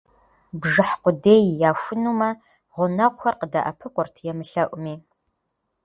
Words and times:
Бжыхь 0.59 0.95
къудей 1.03 1.43
яхунумэ, 1.69 2.29
гъунэгъухэр 2.75 3.35
къыдэӀэпыкъурт, 3.39 4.15
емылъэӀуми. 4.31 4.95